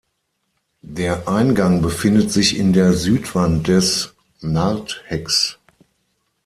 Der 0.81 1.27
Eingang 1.27 1.83
befindet 1.83 2.31
sich 2.31 2.57
in 2.57 2.73
der 2.73 2.93
Südwand 2.93 3.67
des 3.67 4.15
Narthex. 4.39 5.59